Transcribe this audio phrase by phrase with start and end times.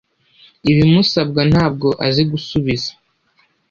[0.69, 2.91] ibimusabwa ntabwo azi gusubiza